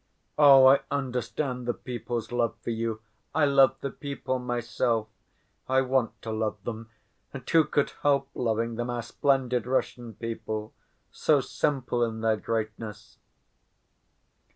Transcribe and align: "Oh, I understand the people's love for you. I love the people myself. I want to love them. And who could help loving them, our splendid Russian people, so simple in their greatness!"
"Oh, 0.35 0.65
I 0.65 0.79
understand 0.89 1.67
the 1.67 1.75
people's 1.75 2.31
love 2.31 2.55
for 2.63 2.71
you. 2.71 3.01
I 3.35 3.45
love 3.45 3.75
the 3.81 3.91
people 3.91 4.39
myself. 4.39 5.07
I 5.69 5.81
want 5.81 6.19
to 6.23 6.31
love 6.31 6.57
them. 6.63 6.89
And 7.35 7.47
who 7.47 7.65
could 7.65 7.91
help 8.01 8.27
loving 8.33 8.77
them, 8.77 8.89
our 8.89 9.03
splendid 9.03 9.67
Russian 9.67 10.15
people, 10.15 10.73
so 11.11 11.39
simple 11.39 12.03
in 12.03 12.21
their 12.21 12.37
greatness!" 12.37 13.19